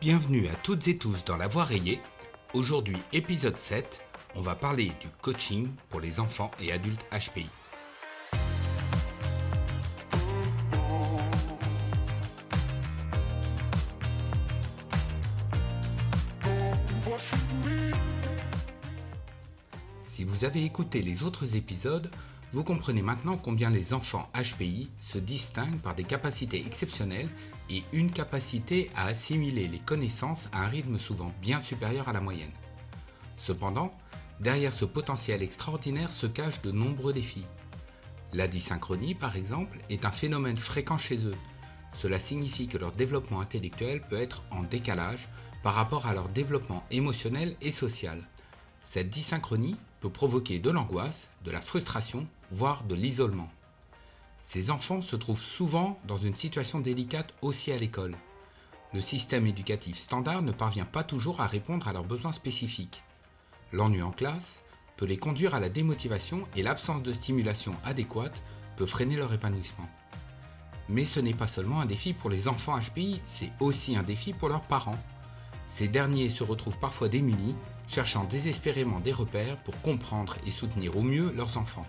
[0.00, 2.00] Bienvenue à toutes et tous dans La Voie rayée.
[2.52, 4.02] Aujourd'hui, épisode 7,
[4.34, 7.46] on va parler du coaching pour les enfants et adultes HPI.
[20.08, 22.10] Si vous avez écouté les autres épisodes,
[22.52, 27.28] vous comprenez maintenant combien les enfants HPI se distinguent par des capacités exceptionnelles
[27.70, 32.20] et une capacité à assimiler les connaissances à un rythme souvent bien supérieur à la
[32.20, 32.52] moyenne.
[33.38, 33.94] Cependant,
[34.40, 37.46] derrière ce potentiel extraordinaire se cachent de nombreux défis.
[38.32, 41.36] La dysynchronie, par exemple, est un phénomène fréquent chez eux.
[41.94, 45.28] Cela signifie que leur développement intellectuel peut être en décalage
[45.62, 48.26] par rapport à leur développement émotionnel et social.
[48.82, 53.50] Cette dysynchronie peut provoquer de l'angoisse, de la frustration, voire de l'isolement.
[54.44, 58.16] Ces enfants se trouvent souvent dans une situation délicate aussi à l'école.
[58.92, 63.02] Le système éducatif standard ne parvient pas toujours à répondre à leurs besoins spécifiques.
[63.72, 64.62] L'ennui en classe
[64.96, 68.40] peut les conduire à la démotivation et l'absence de stimulation adéquate
[68.76, 69.88] peut freiner leur épanouissement.
[70.88, 74.32] Mais ce n'est pas seulement un défi pour les enfants HPI, c'est aussi un défi
[74.32, 75.02] pour leurs parents.
[75.66, 77.56] Ces derniers se retrouvent parfois démunis
[77.88, 81.86] cherchant désespérément des repères pour comprendre et soutenir au mieux leurs enfants.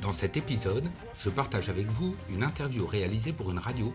[0.00, 0.88] Dans cet épisode,
[1.20, 3.92] je partage avec vous une interview réalisée pour une radio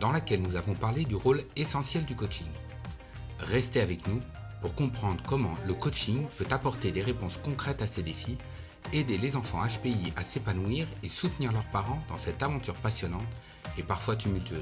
[0.00, 2.48] dans laquelle nous avons parlé du rôle essentiel du coaching.
[3.38, 4.20] Restez avec nous
[4.60, 8.36] pour comprendre comment le coaching peut apporter des réponses concrètes à ces défis,
[8.92, 13.26] aider les enfants HPI à s'épanouir et soutenir leurs parents dans cette aventure passionnante
[13.78, 14.60] et parfois tumultueuse.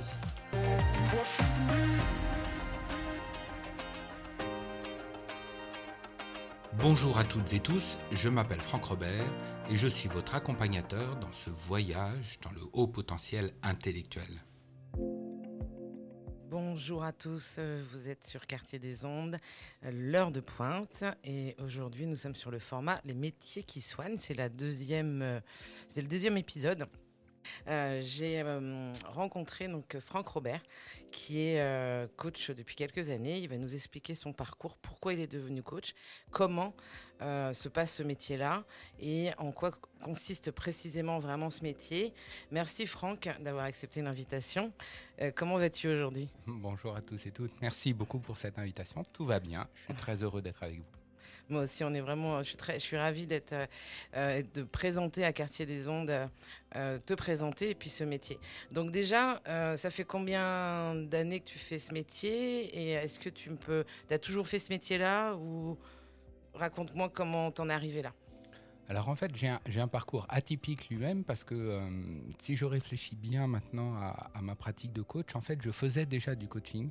[6.75, 9.25] Bonjour à toutes et tous, je m'appelle Franck Robert
[9.71, 14.43] et je suis votre accompagnateur dans ce voyage dans le haut potentiel intellectuel.
[16.51, 17.59] Bonjour à tous,
[17.93, 19.37] vous êtes sur Quartier des Ondes,
[19.83, 24.35] l'heure de pointe et aujourd'hui nous sommes sur le format Les métiers qui soignent, c'est
[24.35, 25.41] la deuxième,
[25.93, 26.87] c'est le deuxième épisode.
[27.69, 30.61] Euh, j'ai euh, rencontré donc Franck Robert,
[31.11, 33.39] qui est euh, coach depuis quelques années.
[33.39, 35.95] Il va nous expliquer son parcours, pourquoi il est devenu coach,
[36.31, 36.75] comment
[37.21, 38.65] se passe ce métier-là
[39.01, 39.71] et en quoi
[40.03, 42.13] consiste précisément vraiment ce métier.
[42.51, 44.75] Merci Franck d'avoir accepté l'invitation.
[45.35, 46.29] comment vas-tu aujourd'hui?
[46.47, 47.59] Bonjour à tous et toutes.
[47.63, 49.05] Merci beaucoup pour cette invitation.
[49.15, 49.67] Tout va bien.
[49.75, 51.04] Je suis très heureux d'être avec vous.
[51.49, 52.43] Moi aussi, on est vraiment.
[52.43, 53.67] Je suis très, je suis ravie d'être, euh,
[54.17, 56.29] euh, de présenter à Quartier des Ondes,
[56.77, 58.39] euh, te présenter et puis ce métier.
[58.73, 59.41] Donc déjà,
[59.77, 64.19] ça fait combien d'années que tu fais ce métier et est-ce que tu peux, as
[64.19, 65.77] toujours fait ce métier-là ou
[66.55, 68.13] raconte-moi comment t'en es arrivé là?
[68.89, 71.89] Alors en fait, j'ai un, parcours atypique lui-même parce que euh,
[72.39, 76.35] si je réfléchis bien maintenant à, ma pratique de coach, en fait, je faisais déjà
[76.35, 76.91] du coaching.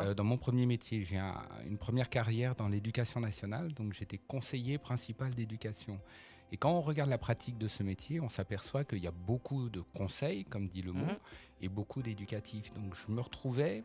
[0.00, 1.20] Euh, dans mon premier métier, j'ai
[1.66, 5.98] une première carrière dans l'éducation nationale, donc j'étais conseiller principal d'éducation.
[6.50, 9.70] Et quand on regarde la pratique de ce métier, on s'aperçoit qu'il y a beaucoup
[9.70, 11.16] de conseils, comme dit le mot, mhm.
[11.62, 12.74] et beaucoup d'éducatifs.
[12.74, 13.84] Donc je me retrouvais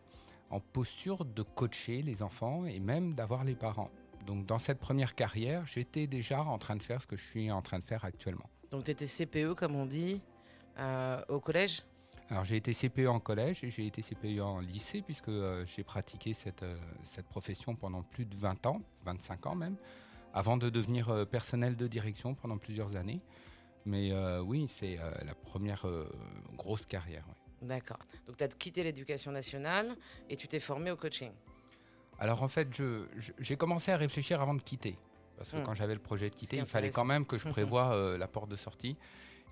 [0.50, 3.92] en posture de coacher les enfants et même d'avoir les parents.
[4.28, 7.50] Donc dans cette première carrière, j'étais déjà en train de faire ce que je suis
[7.50, 8.50] en train de faire actuellement.
[8.70, 10.22] Donc tu étais CPE, comme on dit,
[10.78, 11.82] euh, au collège?
[12.30, 15.84] Alors j'ai été CPE en collège et j'ai été CPE en lycée puisque euh, j'ai
[15.84, 19.78] pratiqué cette, euh, cette profession pendant plus de 20 ans, 25 ans même,
[20.34, 23.22] avant de devenir personnel de direction pendant plusieurs années.
[23.86, 24.12] Mais
[24.42, 25.86] oui, c'est la première
[26.58, 27.24] grosse carrière.
[27.62, 28.00] D'accord.
[28.26, 29.96] Donc tu as quitté l'éducation nationale
[30.30, 31.32] et tu t'es formé au coaching
[32.20, 32.70] alors en fait,
[33.40, 34.98] j'ai commencé à réfléchir avant de quitter.
[35.38, 35.64] Parce que hmm.
[35.64, 38.28] quand j'avais le projet de quitter, il fallait quand même que je prévoie euh, la
[38.28, 38.98] porte de sortie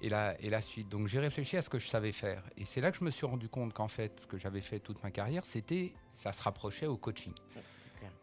[0.02, 0.90] et la, et la suite.
[0.90, 2.44] Donc j'ai réfléchi à ce que je savais faire.
[2.58, 4.80] Et c'est là que je me suis rendu compte qu'en fait, ce que j'avais fait
[4.80, 7.34] toute ma carrière, c'était, ça se rapprochait au coaching.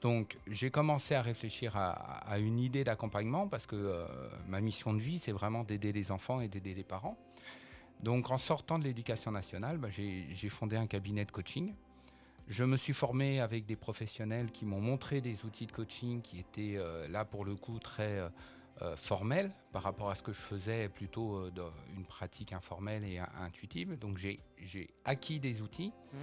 [0.00, 4.06] Donc j'ai commencé à réfléchir à, une idée d'accompagnement parce que euh,
[4.48, 7.16] ma mission de vie, c'est vraiment d'aider les enfants et d'aider les parents.
[8.00, 11.74] Donc en sortant de l'éducation nationale, bah, j'ai fondé un cabinet de coaching
[12.48, 16.38] je me suis formé avec des professionnels qui m'ont montré des outils de coaching qui
[16.38, 18.28] étaient euh, là pour le coup très euh,
[18.82, 21.46] euh, formels par rapport à ce que je faisais plutôt
[21.96, 23.98] une pratique informelle et intuitive.
[23.98, 24.40] Donc j'ai
[25.04, 26.16] acquis des outils mmh.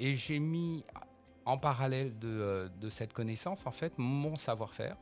[0.00, 0.84] et j'ai mis
[1.44, 4.96] en parallèle de, de, cette connaissance en fait mon savoir-faire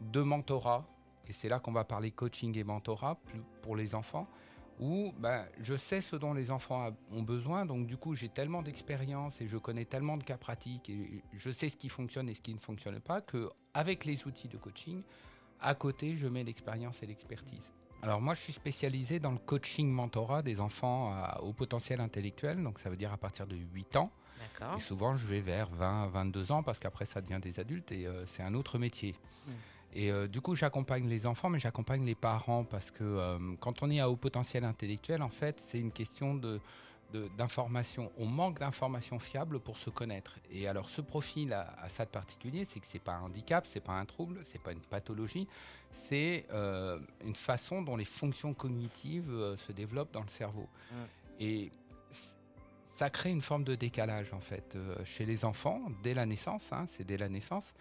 [0.00, 0.86] de mentorat.
[1.26, 3.18] Et c'est là qu'on va parler coaching et mentorat
[3.62, 4.28] pour les enfants
[4.80, 8.62] où ben, je sais ce dont les enfants ont besoin, donc du coup j'ai tellement
[8.62, 12.34] d'expérience et je connais tellement de cas pratiques et je sais ce qui fonctionne et
[12.34, 15.02] ce qui ne fonctionne pas que avec les outils de coaching,
[15.60, 17.72] à côté je mets l'expérience et l'expertise.
[18.02, 22.78] alors moi, je suis spécialisé dans le coaching mentorat des enfants au potentiel intellectuel, donc
[22.78, 24.10] ça veut dire à partir de 8 ans.
[24.76, 28.06] Et souvent, je vais vers 20, 22 ans parce qu'après, ça devient des adultes et
[28.06, 29.14] euh, c'est un autre métier.
[29.46, 29.52] Hmm.
[29.94, 33.82] Et euh, du coup, j'accompagne les enfants, mais j'accompagne les parents parce que euh, quand
[33.82, 36.60] on est à haut potentiel intellectuel, en fait, c'est une question de
[37.38, 38.10] d'informations.
[38.18, 40.34] On manque d'informations fiables pour se connaître.
[40.50, 43.78] Et alors, ce profil a, ça de particulier, c'est que c'est pas un handicap, c'est
[43.78, 45.46] pas un trouble, c'est pas une pathologie,
[45.92, 50.68] c'est euh, une façon dont les fonctions cognitives se développent dans le cerveau.
[51.38, 51.70] Et
[52.96, 56.72] ça crée une forme de décalage en fait chez les enfants dès la naissance.
[56.72, 57.74] Hein, c'est dès la naissance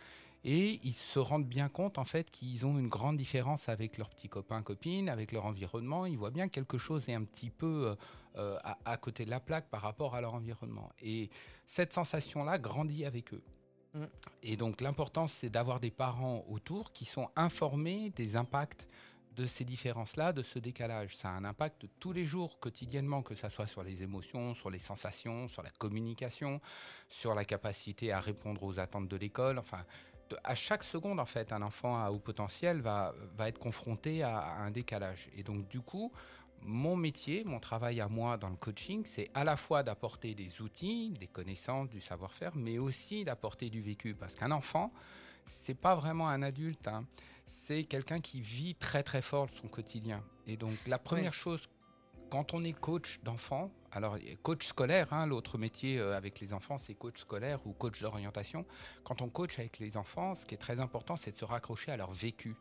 [0.45, 4.09] et ils se rendent bien compte en fait qu'ils ont une grande différence avec leurs
[4.09, 6.05] petits copains copines, avec leur environnement.
[6.05, 7.95] Ils voient bien que quelque chose est un petit peu
[8.35, 10.91] euh, à, côté de la plaque par rapport à leur environnement.
[11.01, 11.29] Et
[11.65, 13.43] cette sensation-là grandit avec eux.
[13.93, 14.03] Mm.
[14.43, 18.87] Et donc l'important c'est d'avoir des parents autour qui sont informés des impacts
[19.35, 21.15] de ces différences-là, de ce décalage.
[21.15, 24.69] Ça a un impact tous les jours, quotidiennement, que ce soit sur les émotions, sur
[24.69, 26.61] les sensations, sur la communication,
[27.09, 29.57] sur la capacité à répondre aux attentes de l'école.
[29.57, 29.85] Enfin,
[30.43, 34.55] à chaque seconde, en fait, un enfant à haut potentiel va, va être confronté à,
[34.57, 35.29] un décalage.
[35.35, 36.11] Et donc, du coup,
[36.61, 40.61] mon métier, mon travail à moi dans le coaching, c'est à la fois d'apporter des
[40.61, 44.15] outils, des connaissances, du savoir-faire, mais aussi d'apporter du vécu.
[44.15, 44.91] Parce qu'un enfant,
[45.45, 46.87] c'est pas vraiment un adulte.
[46.87, 47.05] Hein.
[47.45, 50.23] C'est quelqu'un qui vit très très fort son quotidien.
[50.47, 51.67] Et donc, la première chose
[52.33, 56.79] quand on est coach d'enfants, alors coach scolaire, hein, l'autre métier euh, avec les enfants,
[56.79, 58.65] c'est coach scolaire ou coach d'orientation.
[59.03, 61.91] Quand on coach avec les enfants, ce qui est très important, c'est de se raccrocher
[61.91, 62.55] à leur vécu.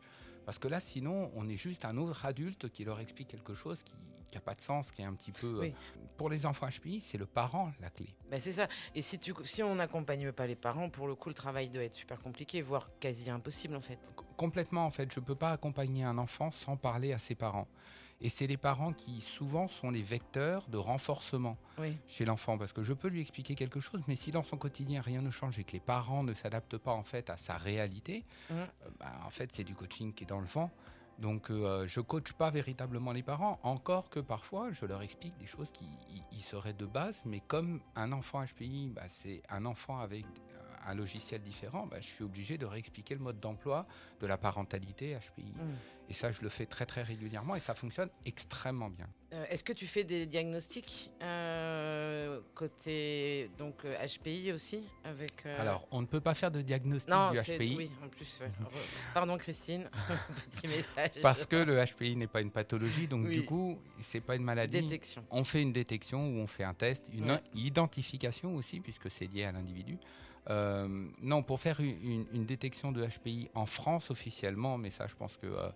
[0.45, 3.83] Parce que là, sinon, on est juste un autre adulte qui leur explique quelque chose
[4.29, 5.63] qui n'a pas de sens, qui est un petit peu...
[5.63, 5.69] Euh,
[6.17, 8.15] pour les enfants HPI, c'est le parent la clé.
[8.29, 8.67] Ben c'est ça.
[8.93, 11.83] Et si, tu, si on n'accompagne pas les parents, pour le coup, le travail doit
[11.83, 13.97] être super compliqué, voire quasi impossible en fait.
[14.37, 15.11] complètement en fait.
[15.11, 17.67] Je ne peux pas accompagner un enfant sans parler à ses parents.
[18.23, 21.57] Et c'est les parents qui souvent sont les vecteurs de renforcement
[22.07, 22.57] chez l'enfant.
[22.57, 25.29] Parce que je peux lui expliquer quelque chose, mais si dans son quotidien rien ne
[25.29, 28.53] change et que les parents ne s'adaptent pas en fait à sa réalité, mmh.
[28.53, 28.65] euh,
[28.97, 30.71] bah, en fait c'est du coaching qui est dans le vent.
[31.19, 35.45] Donc euh, je coach pas véritablement les parents, encore que parfois je leur explique des
[35.45, 40.25] choses qui seraient de base, mais comme un enfant HPI, bah, c'est un enfant avec
[40.85, 43.87] un logiciel différent, bah, je suis obligé de réexpliquer le mode d'emploi
[44.21, 45.43] de la parentalité HPI.
[45.43, 45.75] Mm.
[46.09, 49.07] Et ça, je le fais très très régulièrement et ça fonctionne extrêmement bien.
[49.33, 55.87] Euh, est-ce que tu fais des diagnostics euh, côté donc HPI euh, aussi avec Alors,
[55.91, 57.75] on ne peut pas faire de diagnostic du HPI.
[57.77, 58.39] Oui, en plus.
[59.13, 59.89] Pardon, Christine.
[60.51, 61.11] Petit message.
[61.21, 64.81] Parce que le HPI n'est pas une pathologie, donc du coup, c'est pas une maladie.
[64.81, 65.23] Détection.
[65.31, 69.45] On fait une détection ou on fait un test, une identification aussi, puisque c'est lié
[69.45, 69.97] à l'individu.
[70.49, 75.37] Euh, non, pour faire une, détection de HPI en France officiellement, mais ça je pense
[75.37, 75.69] que euh,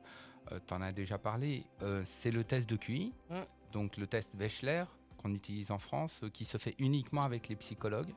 [0.51, 1.65] euh, tu en as déjà parlé,
[2.03, 3.35] c'est le test de QI, mm.
[3.71, 4.85] donc le test Wechsler
[5.17, 8.13] qu'on utilise en France, qui se fait uniquement avec les psychologues,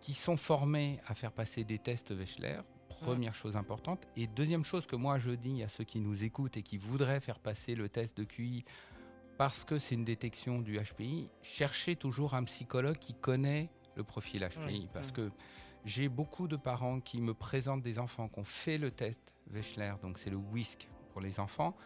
[0.00, 2.60] qui sont formés à faire passer des tests Wechsler.
[2.88, 4.06] Première chose importante.
[4.16, 7.20] Et deuxième chose que moi je dis à ceux qui nous écoutent et qui voudraient
[7.20, 8.64] faire passer le test de QI
[9.38, 14.46] parce que c'est une détection du HPI, cherchez toujours un psychologue qui connaît le profil
[14.46, 14.88] HPI.
[14.92, 15.30] parce que
[15.84, 19.20] j'ai beaucoup de parents qui me présentent des enfants qui ont fait le test
[19.52, 21.76] Wechsler, donc c'est le WISC pour les enfants,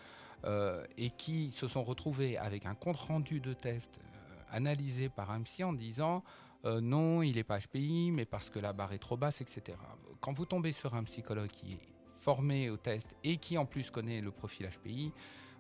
[0.45, 5.43] euh, et qui se sont retrouvés avec un compte-rendu de test euh, analysé par un
[5.43, 6.23] psy en disant
[6.65, 9.79] euh, non, il n'est pas HPI, mais parce que la barre est trop basse, etc.
[10.21, 13.91] Quand vous tombez sur un psychologue qui est formé au test et qui en plus
[13.91, 15.13] connaît le profil HPI,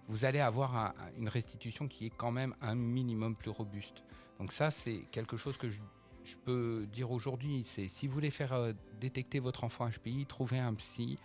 [0.08, 4.04] vous allez avoir une restitution qui est quand même un minimum plus robuste.
[4.38, 5.80] Donc ça, c'est quelque chose que je
[6.24, 10.58] je peux dire aujourd'hui, c'est si vous voulez faire euh, détecter votre enfant HPI, trouvez
[10.58, 11.18] un psy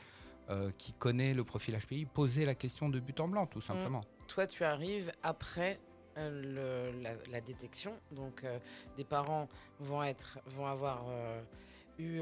[0.50, 4.00] euh, qui connaît le profil HPI, posez la question de but en blanc, tout simplement.
[4.00, 4.28] Mmh.
[4.28, 5.80] Toi, tu arrives après
[6.18, 6.92] euh,
[7.32, 8.46] la, détection, donc
[8.98, 9.48] des parents
[9.80, 11.06] vont, être, vont avoir
[11.98, 12.22] eu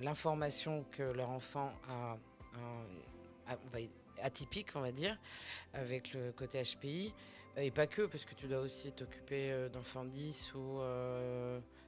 [0.00, 2.16] l'information que leur enfant a,
[4.22, 5.16] atypique, on va dire,
[5.72, 7.14] avec le côté HPI.
[7.58, 10.80] Et pas que, parce que tu dois aussi t'occuper d'enfants 10 ou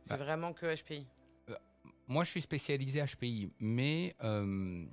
[0.05, 0.17] c'est bah.
[0.17, 1.07] vraiment que HPI
[1.50, 1.55] euh,
[2.07, 4.85] Moi, je suis spécialisé HPI, mais euh,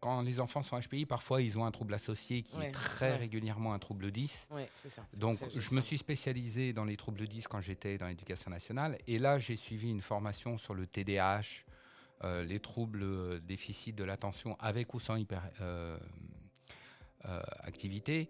[0.00, 3.72] quand les enfants sont HPI, parfois ils ont un trouble associé qui est très régulièrement
[3.72, 4.48] un trouble 10.
[4.74, 5.06] c'est ça.
[5.16, 8.98] Donc, je, me suis spécialisé dans les troubles 10 quand j'étais dans l'éducation nationale.
[9.06, 11.64] Et là, j'ai suivi une formation sur le TDAH,
[12.22, 15.42] euh, les troubles déficit de l'attention avec ou sans hyper
[17.62, 18.28] activité.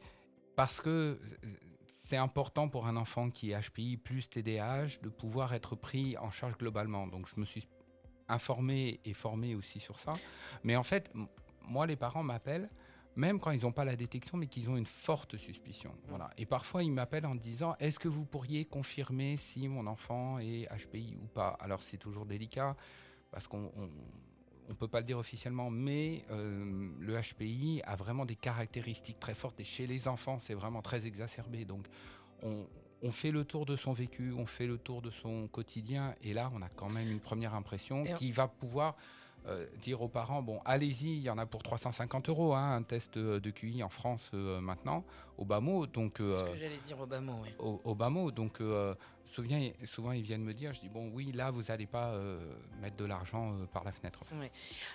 [0.56, 1.18] Parce que
[2.04, 6.30] c'est important pour un enfant qui est HPI plus TDAH de pouvoir être pris en
[6.30, 7.06] charge globalement.
[7.06, 7.66] Donc je me suis
[8.28, 10.14] informé et formé aussi sur ça.
[10.62, 11.10] Mais en fait,
[11.62, 12.68] moi, les parents m'appellent
[13.16, 15.90] même quand ils n'ont pas la détection, mais qu'ils ont une forte suspicion.
[15.90, 16.08] Mm.
[16.08, 16.30] Voilà.
[16.36, 20.66] Et parfois, ils m'appellent en disant Est-ce que vous pourriez confirmer si mon enfant est
[20.66, 21.56] HPI ou pas?
[21.60, 22.76] Alors, c'est toujours délicat
[23.30, 23.70] parce qu'on
[24.68, 29.34] ne peut pas le dire officiellement, mais euh, le HPI a vraiment des caractéristiques très
[29.34, 29.60] fortes.
[29.60, 31.64] Et chez les enfants, c'est vraiment très exacerbé.
[31.64, 31.86] Donc,
[32.42, 32.66] on,
[33.02, 36.32] on fait le tour de son vécu, on fait le tour de son quotidien, et
[36.32, 38.96] là, on a quand même une première impression on- qui va pouvoir
[39.46, 42.82] euh, dire aux parents bon, allez-y, il y en a pour 350 euros, hein, un
[42.82, 45.04] test de QI en France euh, maintenant,
[45.36, 45.86] au bas mot.
[45.86, 47.50] Donc, C'est euh, ce que j'allais dire Obama, oui.
[47.58, 48.30] au, au bas mot.
[48.30, 48.58] Donc,
[49.24, 52.14] souvent, souvent, ils viennent me dire, je dis bon, oui, là, vous n'allez pas
[52.80, 54.20] mettre de l'argent par la fenêtre.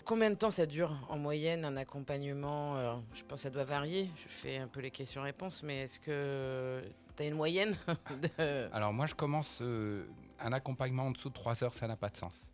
[0.05, 2.75] Combien de temps ça dure en moyenne un accompagnement?
[2.75, 4.09] Alors, Je pense que ça doit varier.
[4.15, 6.81] Je fais un peu les questions-réponses, mais est-ce que
[7.15, 7.75] tu as une moyenne
[8.37, 12.09] de- Alors moi, je commence un accompagnement en dessous de 3 heures, ça n'a pas
[12.09, 12.48] de sens.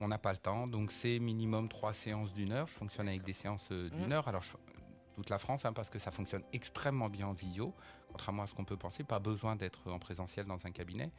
[0.00, 2.66] On n'a pas le temps, donc c'est minimum 3 séances d'une heure.
[2.68, 4.12] Je fonctionne avec des séances euh, d'une Mhm.
[4.12, 4.28] heure.
[4.28, 4.56] Alors je-
[5.14, 7.74] toute la France, hein, parce que ça fonctionne extrêmement bien en visio,
[8.08, 9.04] contrairement à ce qu'on peut penser.
[9.04, 11.10] Pas besoin d'être en présentiel dans un cabinet.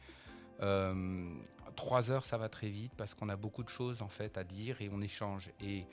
[0.60, 1.32] Euh,
[1.76, 4.44] Trois heures, ça va très vite parce qu'on a beaucoup de choses en fait à
[4.44, 5.48] dire et on échange.
[5.60, 5.86] Et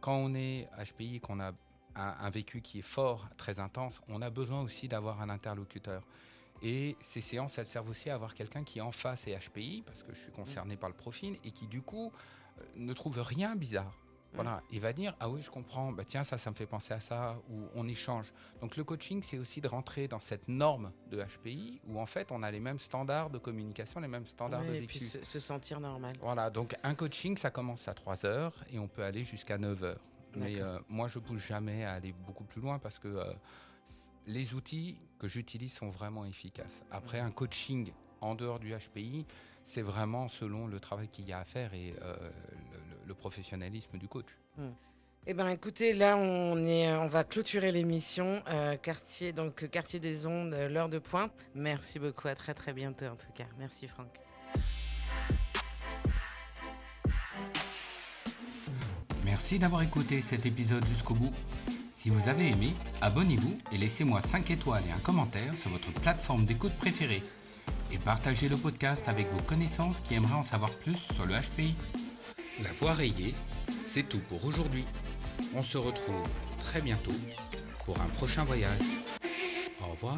[0.00, 1.52] quand on est HPI, qu'on a
[1.94, 6.02] un, un vécu qui est fort, très intense, on a besoin aussi d'avoir un interlocuteur.
[6.62, 10.02] Et ces séances, elles servent aussi à avoir quelqu'un qui en face est HPI, parce
[10.02, 12.12] que je suis concerné par le profil, et qui du coup
[12.58, 13.92] euh, ne trouve rien bizarre.
[14.34, 16.92] Voilà, il va dire ah oui je comprends, bah tiens ça ça me fait penser
[16.92, 18.26] à ça ou on échange.
[18.60, 22.30] Donc le coaching c'est aussi de rentrer dans cette norme de HPI où en fait
[22.30, 24.98] on a les mêmes standards de communication, les mêmes standards Ouais, de et vécu.
[24.98, 26.16] puis se, se sentir normal.
[26.20, 29.84] Voilà, donc un coaching, ça commence à 3 heures et on peut aller jusqu'à 9
[29.84, 30.00] heures.
[30.34, 33.32] Mais euh, moi, je pousse jamais à aller beaucoup plus loin parce que euh,
[34.26, 36.82] les outils que j'utilise sont vraiment efficaces.
[36.90, 39.24] Après, un coaching en dehors du HPI,
[39.64, 42.16] c'est vraiment selon le travail qu'il y a à faire et euh,
[43.06, 44.26] le, professionnalisme du coach.
[45.26, 48.42] Eh ben, écoutez, là, on est, on va clôturer l'émission.
[48.48, 51.32] Euh, quartier, donc quartier des ondes, euh, l'heure de pointe.
[51.54, 52.28] Merci beaucoup.
[52.28, 53.46] À très très bientôt, en tout cas.
[53.58, 54.08] Merci, Franck.
[59.24, 61.32] Merci d'avoir écouté cet épisode jusqu'au bout.
[61.96, 66.44] Si vous avez aimé, abonnez-vous et laissez-moi 5 étoiles et un commentaire sur votre plateforme
[66.44, 67.22] d'écoute préférée.
[67.90, 71.74] Et partagez le podcast avec vos connaissances qui aimeraient en savoir plus sur le HPI.
[72.62, 73.34] La voix rayée,
[73.92, 74.84] c'est tout pour aujourd'hui.
[75.54, 76.28] On se retrouve
[76.64, 77.12] très bientôt
[77.84, 78.78] pour un prochain voyage.
[79.80, 80.16] Au revoir.